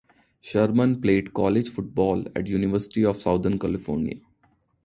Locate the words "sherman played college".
0.41-1.69